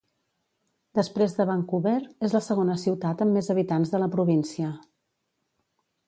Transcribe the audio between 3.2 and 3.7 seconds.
amb més